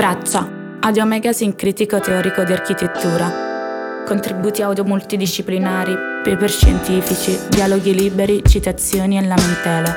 Traccia, 0.00 0.78
audio 0.80 1.04
magazine 1.04 1.54
critico 1.54 2.00
teorico 2.00 2.42
di 2.42 2.54
architettura. 2.54 4.02
Contributi 4.06 4.62
audio 4.62 4.82
multidisciplinari, 4.82 5.92
paper 6.24 6.48
scientifici, 6.48 7.38
dialoghi 7.50 7.94
liberi, 7.94 8.40
citazioni 8.42 9.18
e 9.18 9.26
lamentele. 9.26 9.94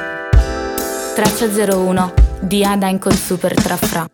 Traccia 1.15 1.45
01 1.45 2.13
di 2.41 2.65
Ada 2.65 2.97
con 2.97 3.13
Super 3.13 3.53
Trafra. 3.53 4.05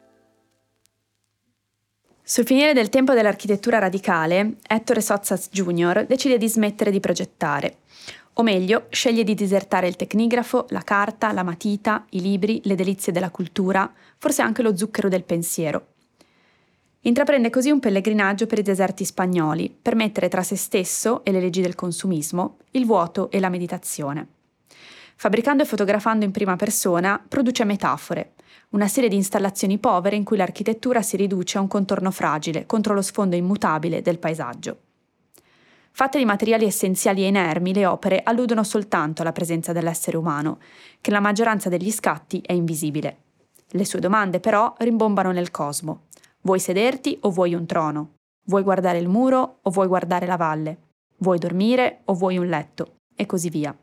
Sul 2.22 2.46
finire 2.46 2.74
del 2.74 2.90
tempo 2.90 3.16
dell'architettura 3.16 3.80
radicale, 3.80 4.58
Ettore 4.68 5.02
Sozzas 5.02 5.50
Jr. 5.50 6.06
decide 6.06 6.38
di 6.38 6.48
smettere 6.48 6.92
di 6.92 7.00
progettare. 7.00 7.78
O 8.40 8.42
meglio, 8.42 8.86
sceglie 8.90 9.26
di 9.26 9.34
disertare 9.34 9.90
il 9.90 9.98
tecnigrafo, 9.98 10.68
la 10.70 10.80
carta, 10.80 11.34
la 11.34 11.44
matita, 11.44 12.06
i 12.12 12.22
libri, 12.22 12.62
le 12.64 12.76
delizie 12.76 13.12
della 13.12 13.32
cultura, 13.32 13.92
forse 14.18 14.42
anche 14.42 14.62
lo 14.62 14.78
zucchero 14.78 15.10
del 15.10 15.26
pensiero. 15.26 15.88
Intraprende 17.02 17.50
così 17.50 17.70
un 17.70 17.82
pellegrinaggio 17.82 18.48
per 18.48 18.60
i 18.60 18.62
deserti 18.62 19.04
spagnoli, 19.04 19.76
per 19.82 19.96
mettere 19.96 20.30
tra 20.30 20.42
se 20.42 20.56
stesso 20.56 21.26
e 21.26 21.34
le 21.34 21.42
leggi 21.42 21.60
del 21.60 21.76
consumismo 21.76 22.60
il 22.72 22.86
vuoto 22.86 23.30
e 23.30 23.42
la 23.42 23.50
meditazione. 23.50 24.26
Fabbricando 25.18 25.64
e 25.64 25.66
fotografando 25.66 26.24
in 26.24 26.32
prima 26.32 26.56
persona, 26.56 27.22
produce 27.28 27.66
metafore, 27.66 28.36
una 28.70 28.88
serie 28.88 29.10
di 29.10 29.18
installazioni 29.18 29.80
povere 29.80 30.16
in 30.16 30.24
cui 30.24 30.38
l'architettura 30.38 31.02
si 31.02 31.18
riduce 31.18 31.58
a 31.58 31.62
un 31.62 31.68
contorno 31.68 32.10
fragile 32.10 32.66
contro 32.66 32.94
lo 32.94 33.02
sfondo 33.02 33.36
immutabile 33.36 34.02
del 34.02 34.18
paesaggio. 34.18 34.78
Fatte 36.00 36.18
di 36.18 36.24
materiali 36.24 36.64
essenziali 36.64 37.26
e 37.26 37.28
inermi, 37.28 37.74
le 37.74 37.86
opere 37.86 38.22
alludono 38.24 38.64
soltanto 38.64 39.22
alla 39.22 39.34
presenza 39.34 39.74
dell'essere 39.74 40.16
umano, 40.16 40.60
che 41.02 41.12
la 41.12 41.20
maggioranza 41.20 41.68
degli 41.68 41.92
scatti 41.92 42.42
è 42.42 42.54
invisibile. 42.54 43.18
Le 43.72 43.84
sue 43.84 44.00
domande, 44.00 44.40
però, 44.40 44.74
rimbombano 44.78 45.34
nel 45.34 45.52
cosmo. 45.52 46.04
Vuoi 46.40 46.62
sederti 46.62 47.18
o 47.24 47.32
vuoi 47.32 47.54
un 47.54 47.66
trono? 47.66 48.14
Vuoi 48.46 48.64
guardare 48.64 48.98
il 48.98 49.10
muro 49.10 49.58
o 49.62 49.70
vuoi 49.72 49.88
guardare 49.88 50.26
la 50.26 50.38
valle? 50.38 50.78
Vuoi 51.18 51.38
dormire 51.38 52.00
o 52.06 52.14
vuoi 52.14 52.38
un 52.38 52.48
letto? 52.48 53.00
E 53.14 53.26
così 53.26 53.50
via. 53.50 53.76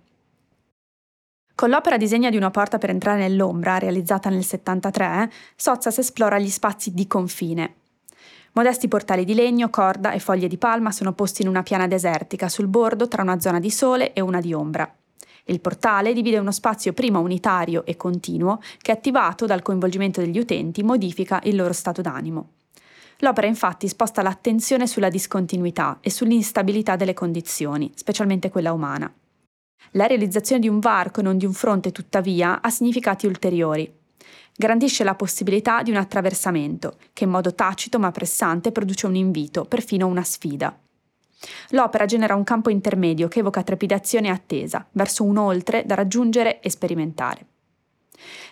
Con 1.55 1.69
l'opera 1.69 1.99
Disegna 1.99 2.31
di 2.31 2.39
una 2.39 2.51
porta 2.51 2.79
per 2.79 2.89
entrare 2.89 3.19
nell'ombra, 3.19 3.77
realizzata 3.77 4.31
nel 4.31 4.43
73, 4.43 5.31
Sozzas 5.55 5.99
esplora 5.99 6.39
gli 6.39 6.49
spazi 6.49 6.95
di 6.95 7.07
confine, 7.07 7.75
Modesti 8.57 8.89
portali 8.89 9.27
di 9.27 9.35
legno, 9.35 9.69
corda 9.69 10.13
e 10.13 10.19
foglie 10.19 10.49
di 10.49 10.57
palma 10.57 10.91
sono 10.91 11.13
posti 11.13 11.43
in 11.43 11.49
una 11.49 11.63
piana 11.63 11.87
desertica 11.87 12.49
sul 12.49 12.69
bordo 12.69 13.07
tra 13.07 13.21
una 13.21 13.39
zona 13.39 13.61
di 13.61 13.71
sole 13.71 14.15
e 14.15 14.23
una 14.23 14.41
di 14.41 14.55
ombra. 14.55 14.91
Il 15.45 15.61
portale 15.61 16.15
divide 16.15 16.39
uno 16.39 16.51
spazio 16.53 16.95
prima 16.95 17.19
unitario 17.19 17.85
e 17.85 17.97
continuo 17.97 18.63
che, 18.81 18.93
attivato 18.93 19.45
dal 19.45 19.61
coinvolgimento 19.61 20.23
degli 20.23 20.39
utenti, 20.39 20.83
modifica 20.83 21.39
il 21.45 21.55
loro 21.55 21.75
stato 21.75 22.01
d'animo. 22.01 22.53
L'opera 23.19 23.47
infatti 23.47 23.89
sposta 23.89 24.23
l'attenzione 24.23 24.87
sulla 24.87 25.11
discontinuità 25.11 25.99
e 26.01 26.09
sull'instabilità 26.09 26.97
delle 26.97 27.13
condizioni, 27.13 27.93
specialmente 27.95 28.49
quella 28.49 28.73
umana. 28.73 29.13
La 29.93 30.07
realizzazione 30.07 30.63
di 30.63 30.69
un 30.69 30.79
varco 30.79 31.21
e 31.21 31.25
non 31.25 31.37
di 31.37 31.45
un 31.45 31.53
fronte, 31.53 31.93
tuttavia, 31.93 32.63
ha 32.63 32.71
significati 32.71 33.27
ulteriori 33.27 34.05
garantisce 34.57 35.05
la 35.05 35.15
possibilità 35.15 35.83
di 35.83 35.91
un 35.91 35.97
attraversamento, 35.97 36.97
che 37.13 37.25
in 37.25 37.31
modo 37.31 37.55
tacito 37.55 37.99
ma 37.99 38.11
pressante 38.11 38.73
produce 38.73 39.07
un 39.07 39.15
invito, 39.15 39.65
perfino 39.65 40.07
una 40.07 40.23
sfida. 40.23 40.79
L'opera 41.71 42.07
genera 42.07 42.35
un 42.35 42.45
campo 42.45 42.71
intermedio 42.71 43.29
che 43.29 43.41
evoca 43.41 43.63
trepidazione 43.63 44.29
e 44.29 44.31
attesa, 44.31 44.87
verso 44.93 45.25
un 45.25 45.37
oltre 45.37 45.85
da 45.85 45.95
raggiungere 45.95 46.61
e 46.61 46.71
sperimentare. 46.71 47.47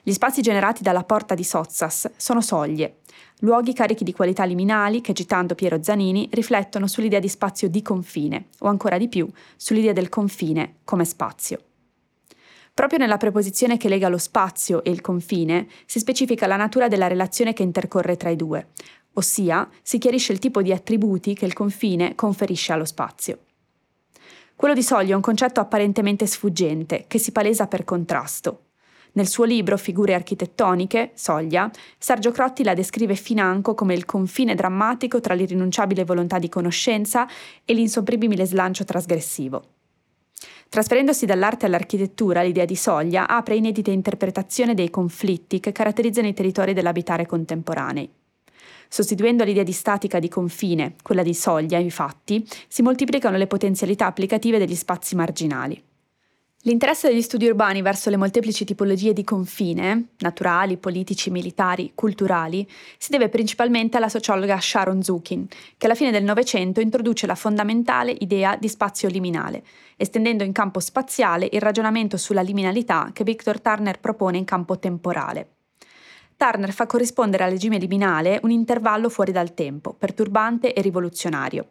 Gli 0.02 0.12
spazi 0.12 0.42
generati 0.42 0.82
dalla 0.82 1.04
porta 1.04 1.34
di 1.34 1.44
Sozzas 1.44 2.10
sono 2.16 2.42
soglie, 2.42 2.98
luoghi 3.38 3.72
carichi 3.72 4.04
di 4.04 4.12
qualità 4.12 4.44
liminali 4.44 5.00
che, 5.00 5.14
citando 5.14 5.54
Piero 5.54 5.82
Zanini, 5.82 6.28
riflettono 6.32 6.86
sull'idea 6.86 7.20
di 7.20 7.28
spazio 7.28 7.68
di 7.70 7.80
confine, 7.80 8.48
o 8.58 8.68
ancora 8.68 8.98
di 8.98 9.08
più, 9.08 9.28
sull'idea 9.56 9.94
del 9.94 10.10
confine 10.10 10.76
come 10.84 11.06
spazio. 11.06 11.60
Proprio 12.74 12.98
nella 12.98 13.18
preposizione 13.18 13.76
che 13.76 13.88
lega 13.88 14.08
lo 14.08 14.18
spazio 14.18 14.82
e 14.82 14.90
il 14.90 15.00
confine 15.00 15.68
si 15.86 16.00
specifica 16.00 16.48
la 16.48 16.56
natura 16.56 16.88
della 16.88 17.06
relazione 17.06 17.52
che 17.52 17.62
intercorre 17.62 18.16
tra 18.16 18.30
i 18.30 18.36
due, 18.36 18.70
ossia 19.12 19.68
si 19.80 19.98
chiarisce 19.98 20.32
il 20.32 20.40
tipo 20.40 20.60
di 20.60 20.72
attributi 20.72 21.34
che 21.34 21.46
il 21.46 21.52
confine 21.52 22.16
conferisce 22.16 22.72
allo 22.72 22.84
spazio. 22.84 23.38
Quello 24.56 24.74
di 24.74 24.82
soglia 24.82 25.12
è 25.12 25.16
un 25.16 25.20
concetto 25.20 25.60
apparentemente 25.60 26.26
sfuggente, 26.26 27.04
che 27.06 27.18
si 27.18 27.30
palesa 27.30 27.68
per 27.68 27.84
contrasto. 27.84 28.62
Nel 29.12 29.28
suo 29.28 29.44
libro 29.44 29.76
Figure 29.76 30.14
architettoniche, 30.14 31.12
Soglia, 31.14 31.70
Sergio 31.96 32.32
Crotti 32.32 32.64
la 32.64 32.74
descrive 32.74 33.14
financo 33.14 33.74
come 33.74 33.94
il 33.94 34.04
confine 34.04 34.56
drammatico 34.56 35.20
tra 35.20 35.34
l'irrinunciabile 35.34 36.04
volontà 36.04 36.40
di 36.40 36.48
conoscenza 36.48 37.28
e 37.64 37.72
l'insopprimibile 37.72 38.44
slancio 38.44 38.82
trasgressivo. 38.82 39.73
Trasferendosi 40.74 41.24
dall'arte 41.24 41.66
all'architettura, 41.66 42.42
l'idea 42.42 42.64
di 42.64 42.74
soglia 42.74 43.28
apre 43.28 43.54
inedite 43.54 43.92
interpretazioni 43.92 44.74
dei 44.74 44.90
conflitti 44.90 45.60
che 45.60 45.70
caratterizzano 45.70 46.26
i 46.26 46.32
territori 46.32 46.72
dell'abitare 46.72 47.26
contemporanei. 47.26 48.10
Sostituendo 48.88 49.44
l'idea 49.44 49.62
di 49.62 49.70
statica 49.70 50.18
di 50.18 50.28
confine, 50.28 50.96
quella 51.00 51.22
di 51.22 51.32
soglia, 51.32 51.78
infatti, 51.78 52.44
si 52.66 52.82
moltiplicano 52.82 53.36
le 53.36 53.46
potenzialità 53.46 54.06
applicative 54.06 54.58
degli 54.58 54.74
spazi 54.74 55.14
marginali. 55.14 55.80
L'interesse 56.66 57.08
degli 57.08 57.20
studi 57.20 57.46
urbani 57.46 57.82
verso 57.82 58.08
le 58.08 58.16
molteplici 58.16 58.64
tipologie 58.64 59.12
di 59.12 59.22
confine, 59.22 60.12
naturali, 60.20 60.78
politici, 60.78 61.30
militari, 61.30 61.92
culturali, 61.94 62.66
si 62.96 63.10
deve 63.10 63.28
principalmente 63.28 63.98
alla 63.98 64.08
sociologa 64.08 64.58
Sharon 64.58 65.02
Zukin, 65.02 65.46
che 65.46 65.84
alla 65.84 65.94
fine 65.94 66.10
del 66.10 66.24
Novecento 66.24 66.80
introduce 66.80 67.26
la 67.26 67.34
fondamentale 67.34 68.16
idea 68.18 68.56
di 68.56 68.68
spazio 68.68 69.10
liminale, 69.10 69.62
estendendo 69.98 70.42
in 70.42 70.52
campo 70.52 70.80
spaziale 70.80 71.50
il 71.52 71.60
ragionamento 71.60 72.16
sulla 72.16 72.40
liminalità 72.40 73.10
che 73.12 73.24
Victor 73.24 73.60
Turner 73.60 74.00
propone 74.00 74.38
in 74.38 74.44
campo 74.44 74.78
temporale. 74.78 75.48
Turner 76.34 76.72
fa 76.72 76.86
corrispondere 76.86 77.44
al 77.44 77.50
regime 77.50 77.76
liminale 77.76 78.40
un 78.42 78.50
intervallo 78.50 79.10
fuori 79.10 79.32
dal 79.32 79.52
tempo, 79.52 79.92
perturbante 79.92 80.72
e 80.72 80.80
rivoluzionario. 80.80 81.66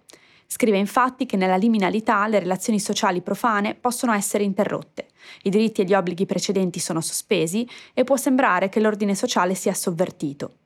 Scrive 0.54 0.78
infatti 0.78 1.26
che 1.26 1.36
nella 1.36 1.56
liminalità 1.56 2.28
le 2.28 2.38
relazioni 2.38 2.80
sociali 2.80 3.22
profane 3.22 3.74
possono 3.74 4.14
essere 4.14 4.44
interrotte, 4.44 5.08
i 5.42 5.50
diritti 5.50 5.82
e 5.82 5.84
gli 5.84 5.96
obblighi 5.96 6.28
precedenti 6.28 6.78
sono 6.78 7.02
sospesi 7.02 7.68
e 7.92 8.04
può 8.04 8.18
sembrare 8.18 8.70
che 8.70 8.80
l'ordine 8.80 9.16
sociale 9.16 9.56
sia 9.56 9.74
sovvertito. 9.74 10.58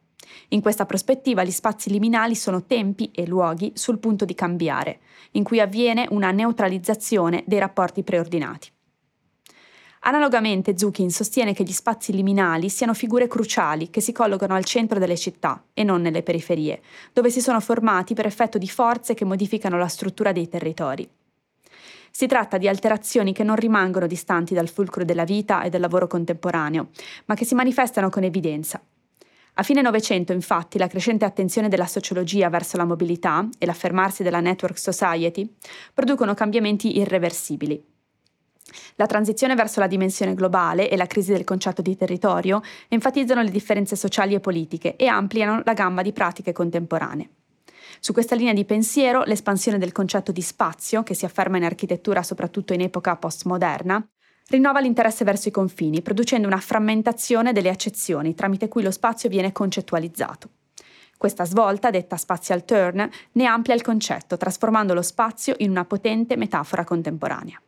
In 0.49 0.59
questa 0.59 0.85
prospettiva 0.85 1.45
gli 1.45 1.51
spazi 1.51 1.89
liminali 1.89 2.35
sono 2.35 2.65
tempi 2.65 3.11
e 3.15 3.25
luoghi 3.25 3.71
sul 3.75 3.99
punto 3.99 4.25
di 4.25 4.35
cambiare, 4.35 4.99
in 5.31 5.45
cui 5.45 5.61
avviene 5.61 6.05
una 6.09 6.31
neutralizzazione 6.31 7.45
dei 7.47 7.59
rapporti 7.59 8.03
preordinati. 8.03 8.69
Analogamente 10.07 10.77
Zukin 10.77 11.11
sostiene 11.11 11.51
che 11.53 11.65
gli 11.65 11.73
spazi 11.73 12.13
liminali 12.13 12.69
siano 12.69 12.93
figure 12.93 13.27
cruciali 13.27 13.89
che 13.89 13.99
si 13.99 14.13
collocano 14.13 14.55
al 14.55 14.63
centro 14.63 14.99
delle 14.99 15.17
città 15.17 15.65
e 15.73 15.83
non 15.83 15.99
nelle 16.01 16.23
periferie, 16.23 16.81
dove 17.11 17.29
si 17.29 17.41
sono 17.41 17.59
formati 17.59 18.13
per 18.13 18.25
effetto 18.25 18.57
di 18.57 18.69
forze 18.69 19.13
che 19.13 19.25
modificano 19.25 19.77
la 19.77 19.89
struttura 19.89 20.31
dei 20.31 20.47
territori. 20.47 21.09
Si 22.09 22.25
tratta 22.25 22.57
di 22.57 22.69
alterazioni 22.69 23.33
che 23.33 23.43
non 23.43 23.57
rimangono 23.57 24.07
distanti 24.07 24.53
dal 24.53 24.69
fulcro 24.69 25.03
della 25.03 25.25
vita 25.25 25.63
e 25.63 25.69
del 25.69 25.81
lavoro 25.81 26.07
contemporaneo, 26.07 26.87
ma 27.25 27.35
che 27.35 27.43
si 27.43 27.53
manifestano 27.53 28.09
con 28.09 28.23
evidenza. 28.23 28.81
A 29.55 29.63
fine 29.63 29.81
Novecento, 29.81 30.31
infatti, 30.31 30.77
la 30.77 30.87
crescente 30.87 31.25
attenzione 31.25 31.67
della 31.67 31.85
sociologia 31.85 32.47
verso 32.47 32.77
la 32.77 32.85
mobilità 32.85 33.45
e 33.57 33.65
l'affermarsi 33.65 34.23
della 34.23 34.39
network 34.39 34.79
society 34.79 35.53
producono 35.93 36.33
cambiamenti 36.33 36.97
irreversibili. 36.97 37.95
La 38.95 39.05
transizione 39.05 39.55
verso 39.55 39.79
la 39.79 39.87
dimensione 39.87 40.33
globale 40.33 40.89
e 40.89 40.97
la 40.97 41.05
crisi 41.05 41.31
del 41.31 41.43
concetto 41.43 41.81
di 41.81 41.95
territorio 41.95 42.61
enfatizzano 42.87 43.41
le 43.41 43.49
differenze 43.49 43.95
sociali 43.95 44.33
e 44.33 44.39
politiche 44.39 44.95
e 44.95 45.07
ampliano 45.07 45.61
la 45.63 45.73
gamma 45.73 46.01
di 46.01 46.11
pratiche 46.11 46.53
contemporanee. 46.53 47.29
Su 47.99 48.13
questa 48.13 48.35
linea 48.35 48.53
di 48.53 48.65
pensiero, 48.65 49.23
l'espansione 49.23 49.77
del 49.77 49.91
concetto 49.91 50.31
di 50.31 50.41
spazio, 50.41 51.03
che 51.03 51.13
si 51.13 51.25
afferma 51.25 51.57
in 51.57 51.63
architettura 51.63 52.21
soprattutto 52.21 52.73
in 52.73 52.81
epoca 52.81 53.15
postmoderna, 53.15 54.05
rinnova 54.49 54.79
l'interesse 54.79 55.23
verso 55.23 55.47
i 55.47 55.51
confini, 55.51 56.01
producendo 56.01 56.47
una 56.47 56.59
frammentazione 56.59 57.53
delle 57.53 57.69
accezioni 57.69 58.35
tramite 58.35 58.67
cui 58.67 58.83
lo 58.83 58.91
spazio 58.91 59.29
viene 59.29 59.51
concettualizzato. 59.51 60.49
Questa 61.17 61.45
svolta, 61.45 61.89
detta 61.89 62.15
spatial 62.15 62.63
turn, 62.63 63.09
ne 63.31 63.45
amplia 63.45 63.73
il 63.73 63.81
concetto, 63.81 64.37
trasformando 64.37 64.93
lo 64.93 65.01
spazio 65.01 65.55
in 65.57 65.71
una 65.71 65.83
potente 65.83 66.37
metafora 66.37 66.83
contemporanea. 66.83 67.59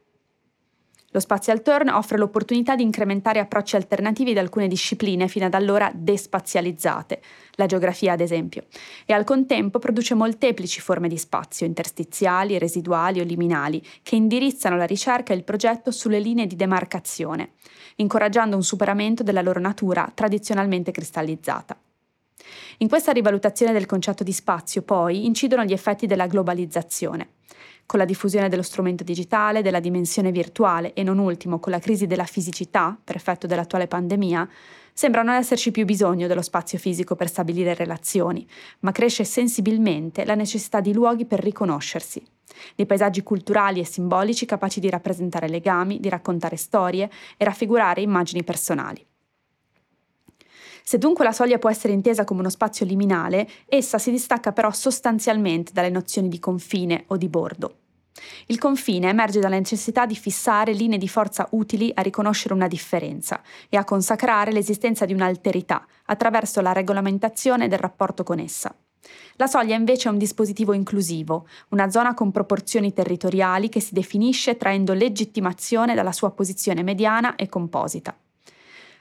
Lo 1.11 1.19
Spatial 1.19 1.63
Turn 1.63 1.89
offre 1.89 2.19
l'opportunità 2.19 2.75
di 2.75 2.83
incrementare 2.83 3.39
approcci 3.39 3.75
alternativi 3.75 4.29
ad 4.31 4.37
alcune 4.37 4.67
discipline 4.67 5.27
fino 5.27 5.47
ad 5.47 5.55
allora 5.55 5.91
despazializzate, 5.91 7.19
la 7.53 7.65
geografia 7.65 8.13
ad 8.13 8.21
esempio, 8.21 8.65
e 9.07 9.13
al 9.13 9.23
contempo 9.23 9.79
produce 9.79 10.13
molteplici 10.13 10.81
forme 10.81 11.07
di 11.07 11.17
spazio, 11.17 11.65
interstiziali, 11.65 12.59
residuali 12.59 13.19
o 13.19 13.23
liminali, 13.23 13.81
che 14.03 14.17
indirizzano 14.17 14.77
la 14.77 14.85
ricerca 14.85 15.33
e 15.33 15.37
il 15.37 15.43
progetto 15.43 15.89
sulle 15.89 16.19
linee 16.19 16.45
di 16.45 16.55
demarcazione, 16.55 17.53
incoraggiando 17.95 18.55
un 18.55 18.63
superamento 18.63 19.23
della 19.23 19.41
loro 19.41 19.59
natura 19.59 20.11
tradizionalmente 20.13 20.91
cristallizzata. 20.91 21.75
In 22.77 22.87
questa 22.87 23.11
rivalutazione 23.11 23.73
del 23.73 23.87
concetto 23.87 24.23
di 24.23 24.31
spazio, 24.31 24.83
poi, 24.83 25.25
incidono 25.25 25.65
gli 25.65 25.73
effetti 25.73 26.05
della 26.05 26.27
globalizzazione. 26.27 27.29
Con 27.89 27.97
la 27.97 28.05
diffusione 28.05 28.49
dello 28.49 28.61
strumento 28.61 29.03
digitale, 29.03 29.63
della 29.63 29.79
dimensione 29.79 30.31
virtuale 30.31 30.93
e 30.93 31.01
non 31.01 31.17
ultimo 31.17 31.57
con 31.57 31.71
la 31.71 31.79
crisi 31.79 32.05
della 32.05 32.25
fisicità, 32.25 32.95
per 33.03 33.15
effetto 33.15 33.47
dell'attuale 33.47 33.87
pandemia, 33.87 34.47
sembra 34.93 35.23
non 35.23 35.33
esserci 35.33 35.71
più 35.71 35.85
bisogno 35.85 36.27
dello 36.27 36.43
spazio 36.43 36.77
fisico 36.77 37.15
per 37.15 37.29
stabilire 37.29 37.73
relazioni, 37.73 38.47
ma 38.81 38.91
cresce 38.91 39.23
sensibilmente 39.23 40.23
la 40.23 40.35
necessità 40.35 40.81
di 40.81 40.93
luoghi 40.93 41.25
per 41.25 41.39
riconoscersi, 41.39 42.23
di 42.75 42.85
paesaggi 42.85 43.23
culturali 43.23 43.79
e 43.79 43.85
simbolici 43.85 44.45
capaci 44.45 44.79
di 44.79 44.91
rappresentare 44.91 45.49
legami, 45.49 45.99
di 45.99 46.09
raccontare 46.09 46.57
storie 46.57 47.09
e 47.37 47.43
raffigurare 47.43 48.01
immagini 48.01 48.43
personali. 48.43 49.03
Se 50.89 50.97
dunque 50.97 51.23
la 51.23 51.31
soglia 51.31 51.59
può 51.59 51.69
essere 51.69 51.93
intesa 51.93 52.23
come 52.23 52.39
uno 52.39 52.49
spazio 52.49 52.83
liminale, 52.83 53.47
essa 53.67 53.99
si 53.99 54.09
distacca 54.09 54.53
però 54.53 54.71
sostanzialmente 54.71 55.71
dalle 55.71 55.91
nozioni 55.91 56.29
di 56.29 56.39
confine 56.39 57.03
o 57.09 57.15
di 57.15 57.29
bordo. 57.29 57.75
Il 58.47 58.57
confine 58.57 59.09
emerge 59.09 59.39
dalla 59.39 59.57
necessità 59.57 60.07
di 60.07 60.15
fissare 60.15 60.73
linee 60.73 60.97
di 60.97 61.07
forza 61.07 61.47
utili 61.51 61.91
a 61.93 62.01
riconoscere 62.01 62.55
una 62.55 62.67
differenza 62.67 63.39
e 63.69 63.77
a 63.77 63.83
consacrare 63.83 64.51
l'esistenza 64.51 65.05
di 65.05 65.13
un'alterità 65.13 65.85
attraverso 66.05 66.59
la 66.59 66.73
regolamentazione 66.73 67.67
del 67.67 67.77
rapporto 67.77 68.23
con 68.23 68.39
essa. 68.39 68.73
La 69.35 69.45
soglia 69.45 69.75
invece 69.75 70.09
è 70.09 70.11
un 70.11 70.17
dispositivo 70.17 70.73
inclusivo, 70.73 71.47
una 71.69 71.91
zona 71.91 72.15
con 72.15 72.31
proporzioni 72.31 72.93
territoriali 72.93 73.69
che 73.69 73.79
si 73.79 73.93
definisce 73.93 74.57
traendo 74.57 74.93
legittimazione 74.93 75.93
dalla 75.93 76.11
sua 76.11 76.31
posizione 76.31 76.81
mediana 76.81 77.35
e 77.35 77.47
composita. 77.47 78.17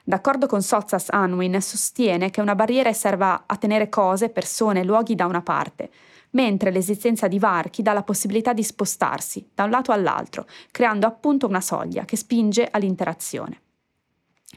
D'accordo 0.09 0.47
con 0.47 0.63
Sozzas 0.63 1.11
Anwin, 1.11 1.61
sostiene 1.61 2.31
che 2.31 2.41
una 2.41 2.55
barriera 2.55 2.91
serva 2.95 3.43
a 3.45 3.57
tenere 3.59 3.91
cose, 3.91 4.31
persone, 4.31 4.83
luoghi 4.83 5.15
da 5.15 5.27
una 5.27 5.43
parte, 5.43 5.91
mentre 6.31 6.71
l'esistenza 6.71 7.29
di 7.29 7.39
varchi 7.39 7.83
dà 7.83 7.93
la 7.93 8.03
possibilità 8.03 8.55
di 8.55 8.63
spostarsi 8.63 9.51
da 9.55 9.65
un 9.65 9.71
lato 9.71 9.93
all'altro, 9.93 10.47
creando 10.71 11.07
appunto 11.07 11.47
una 11.47 11.61
soglia 11.61 12.07
che 12.07 12.17
spinge 12.17 12.67
all'interazione. 12.71 13.61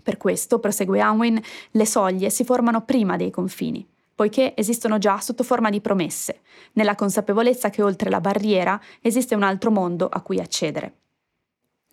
Per 0.01 0.15
questo, 0.15 0.59
prosegue 0.59 1.01
Anwin, 1.01 1.42
le 1.71 1.86
soglie 1.86 2.30
si 2.30 2.45
formano 2.45 2.86
prima 2.86 3.18
dei 3.18 3.30
confini, 3.30 3.86
poiché 4.15 4.56
esistono 4.56 5.00
già 5.00 5.19
sotto 5.19 5.44
forma 5.44 5.69
di 5.69 5.81
promesse, 5.81 6.44
nella 6.75 6.95
consapevolezza 6.95 7.69
che 7.69 7.83
oltre 7.83 8.09
la 8.09 8.21
barriera 8.21 8.80
esiste 9.01 9.36
un 9.36 9.44
altro 9.44 9.69
mondo 9.69 10.07
a 10.07 10.21
cui 10.21 10.39
accedere. 10.39 11.00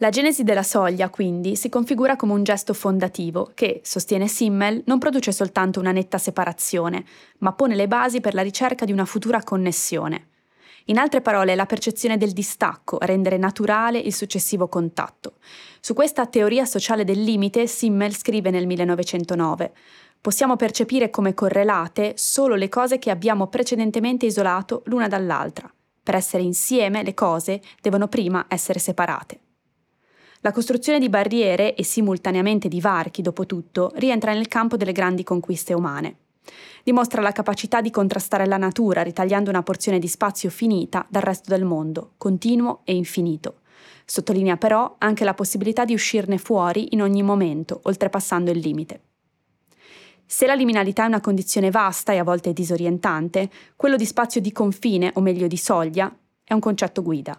La 0.00 0.10
genesi 0.10 0.44
della 0.44 0.62
soglia, 0.62 1.10
quindi, 1.10 1.56
si 1.56 1.68
configura 1.68 2.14
come 2.14 2.32
un 2.32 2.44
gesto 2.44 2.72
fondativo 2.72 3.50
che, 3.52 3.80
sostiene 3.82 4.28
Simmel, 4.28 4.84
non 4.86 5.00
produce 5.00 5.32
soltanto 5.32 5.80
una 5.80 5.90
netta 5.90 6.18
separazione, 6.18 7.04
ma 7.38 7.52
pone 7.52 7.74
le 7.74 7.88
basi 7.88 8.20
per 8.20 8.32
la 8.32 8.42
ricerca 8.42 8.84
di 8.84 8.92
una 8.92 9.04
futura 9.04 9.42
connessione. 9.42 10.28
In 10.84 10.98
altre 10.98 11.20
parole, 11.20 11.56
la 11.56 11.66
percezione 11.66 12.16
del 12.16 12.30
distacco 12.30 12.96
a 12.98 13.06
rendere 13.06 13.38
naturale 13.38 13.98
il 13.98 14.14
successivo 14.14 14.68
contatto. 14.68 15.34
Su 15.80 15.94
questa 15.94 16.26
teoria 16.26 16.64
sociale 16.64 17.02
del 17.02 17.20
limite 17.20 17.66
Simmel 17.66 18.14
scrive 18.14 18.50
nel 18.50 18.68
1909 18.68 19.72
Possiamo 20.20 20.54
percepire 20.54 21.10
come 21.10 21.34
correlate 21.34 22.12
solo 22.16 22.54
le 22.54 22.68
cose 22.68 23.00
che 23.00 23.10
abbiamo 23.10 23.48
precedentemente 23.48 24.26
isolato 24.26 24.82
l'una 24.86 25.08
dall'altra. 25.08 25.68
Per 26.04 26.14
essere 26.14 26.44
insieme, 26.44 27.02
le 27.02 27.14
cose 27.14 27.60
devono 27.80 28.06
prima 28.06 28.46
essere 28.48 28.78
separate. 28.78 29.40
La 30.42 30.52
costruzione 30.52 31.00
di 31.00 31.08
barriere 31.08 31.74
e 31.74 31.82
simultaneamente 31.82 32.68
di 32.68 32.80
varchi, 32.80 33.22
dopo 33.22 33.44
tutto, 33.44 33.90
rientra 33.96 34.32
nel 34.32 34.46
campo 34.46 34.76
delle 34.76 34.92
grandi 34.92 35.24
conquiste 35.24 35.74
umane. 35.74 36.16
Dimostra 36.84 37.20
la 37.20 37.32
capacità 37.32 37.80
di 37.80 37.90
contrastare 37.90 38.46
la 38.46 38.56
natura 38.56 39.02
ritagliando 39.02 39.50
una 39.50 39.64
porzione 39.64 39.98
di 39.98 40.06
spazio 40.06 40.48
finita 40.48 41.04
dal 41.10 41.22
resto 41.22 41.50
del 41.50 41.64
mondo, 41.64 42.12
continuo 42.16 42.82
e 42.84 42.94
infinito. 42.94 43.62
Sottolinea 44.04 44.56
però 44.56 44.94
anche 44.98 45.24
la 45.24 45.34
possibilità 45.34 45.84
di 45.84 45.92
uscirne 45.92 46.38
fuori 46.38 46.94
in 46.94 47.02
ogni 47.02 47.22
momento, 47.24 47.80
oltrepassando 47.82 48.52
il 48.52 48.58
limite. 48.58 49.00
Se 50.24 50.46
la 50.46 50.54
liminalità 50.54 51.02
è 51.02 51.08
una 51.08 51.20
condizione 51.20 51.70
vasta 51.70 52.12
e 52.12 52.18
a 52.18 52.24
volte 52.24 52.52
disorientante, 52.52 53.50
quello 53.74 53.96
di 53.96 54.06
spazio 54.06 54.40
di 54.40 54.52
confine, 54.52 55.10
o 55.14 55.20
meglio 55.20 55.48
di 55.48 55.56
soglia, 55.56 56.14
è 56.44 56.52
un 56.52 56.60
concetto 56.60 57.02
guida. 57.02 57.38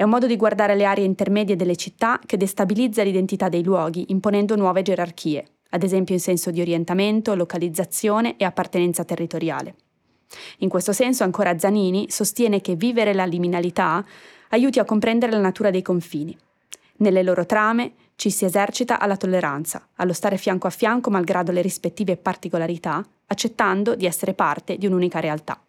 È 0.00 0.04
un 0.04 0.08
modo 0.08 0.26
di 0.26 0.36
guardare 0.36 0.74
le 0.76 0.86
aree 0.86 1.04
intermedie 1.04 1.56
delle 1.56 1.76
città 1.76 2.18
che 2.24 2.38
destabilizza 2.38 3.02
l'identità 3.02 3.50
dei 3.50 3.62
luoghi, 3.62 4.06
imponendo 4.08 4.56
nuove 4.56 4.80
gerarchie, 4.80 5.46
ad 5.68 5.82
esempio 5.82 6.14
in 6.14 6.22
senso 6.22 6.50
di 6.50 6.62
orientamento, 6.62 7.34
localizzazione 7.34 8.38
e 8.38 8.46
appartenenza 8.46 9.04
territoriale. 9.04 9.74
In 10.60 10.70
questo 10.70 10.94
senso 10.94 11.22
ancora 11.22 11.58
Zanini 11.58 12.08
sostiene 12.08 12.62
che 12.62 12.76
vivere 12.76 13.12
la 13.12 13.26
liminalità 13.26 14.02
aiuti 14.48 14.78
a 14.78 14.86
comprendere 14.86 15.32
la 15.32 15.38
natura 15.38 15.68
dei 15.68 15.82
confini. 15.82 16.34
Nelle 16.96 17.22
loro 17.22 17.44
trame 17.44 17.92
ci 18.16 18.30
si 18.30 18.46
esercita 18.46 18.98
alla 19.00 19.18
tolleranza, 19.18 19.86
allo 19.96 20.14
stare 20.14 20.38
fianco 20.38 20.66
a 20.66 20.70
fianco 20.70 21.10
malgrado 21.10 21.52
le 21.52 21.60
rispettive 21.60 22.16
particolarità, 22.16 23.06
accettando 23.26 23.94
di 23.94 24.06
essere 24.06 24.32
parte 24.32 24.78
di 24.78 24.86
un'unica 24.86 25.20
realtà. 25.20 25.62